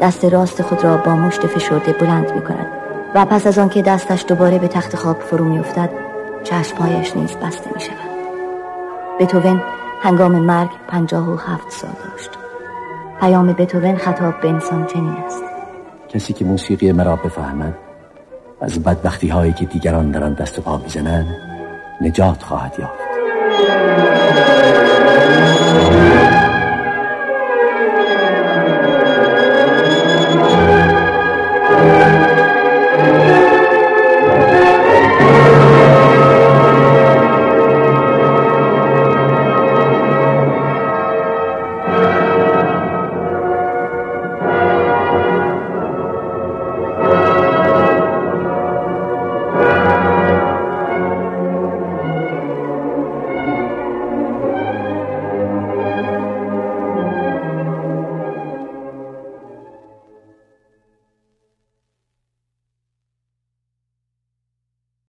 دست 0.00 0.24
راست 0.24 0.62
خود 0.62 0.84
را 0.84 0.96
با 0.96 1.12
مشت 1.12 1.46
فشرده 1.46 1.92
بلند 1.92 2.32
می 2.32 2.42
کند 2.42 2.66
و 3.14 3.24
پس 3.24 3.46
از 3.46 3.58
آنکه 3.58 3.82
دستش 3.82 4.24
دوباره 4.28 4.58
به 4.58 4.68
تخت 4.68 4.96
خواب 4.96 5.20
فرو 5.20 5.44
می 5.44 5.58
افتد 5.58 5.90
چشمهایش 6.44 7.16
نیز 7.16 7.30
بسته 7.36 7.70
می 7.74 7.80
شود 7.80 8.10
بتوون 9.20 9.62
هنگام 10.02 10.32
مرگ 10.32 10.70
پنجاه 10.88 11.30
و 11.30 11.36
هفت 11.36 11.70
سال 11.70 11.90
داشت. 11.90 12.39
پیام 13.20 13.52
بتوون 13.52 13.96
خطاب 13.96 14.40
به 14.40 14.48
انسان 14.48 14.86
چنین 14.86 15.16
است. 15.26 15.42
کسی 16.08 16.32
که 16.32 16.44
موسیقی 16.44 16.92
مرا 16.92 17.16
بفهمد 17.16 17.74
از 18.60 18.82
بدبختی 18.82 19.28
هایی 19.28 19.52
که 19.52 19.64
دیگران 19.64 20.10
در 20.10 20.24
آن 20.24 20.34
دست 20.34 20.58
و 20.58 20.62
پا 20.62 20.76
می‌زنند 20.76 21.26
نجات 22.00 22.42
خواهد 22.42 22.74
یافت. 22.78 23.10